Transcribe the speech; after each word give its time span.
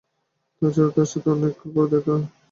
তাছাড়া 0.61 0.91
তাঁর 0.95 1.07
সাথে 1.11 1.27
অনেককাল 1.31 1.69
পরে 1.73 1.87
দেখা। 1.93 2.15